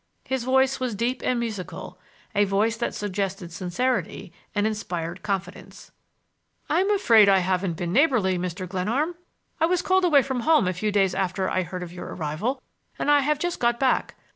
[0.23, 5.91] His voice was deep and musical,—a voice that suggested sincerity and inspired confidence.
[6.69, 8.67] "I'm afraid I haven't been neighborly, Mr.
[8.67, 9.13] Glenarm.
[9.59, 12.63] I was called away from home a few days after I heard of your arrival,
[12.97, 14.15] and I have just got back.